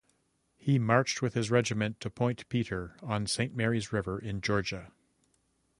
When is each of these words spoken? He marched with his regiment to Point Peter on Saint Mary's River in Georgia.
He 0.57 0.79
marched 0.79 1.21
with 1.21 1.35
his 1.35 1.51
regiment 1.51 1.99
to 1.99 2.09
Point 2.09 2.49
Peter 2.49 2.97
on 3.03 3.27
Saint 3.27 3.55
Mary's 3.55 3.93
River 3.93 4.17
in 4.17 4.41
Georgia. 4.41 4.91